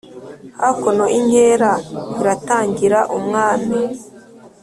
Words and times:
hakuno 0.61 1.03
inkera 1.17 1.71
iratangira 2.21 2.99
umwami 3.17 3.79